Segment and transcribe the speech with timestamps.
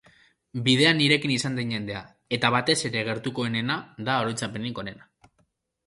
[0.67, 2.01] Bidean nirekin izan den jendea
[2.39, 3.79] eta batez ere gertukoenena
[4.11, 5.13] da oroitzapenik onena.